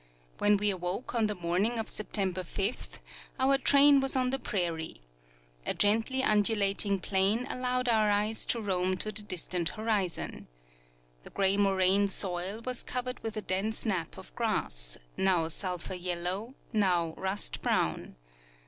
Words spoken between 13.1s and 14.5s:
with a dense nap of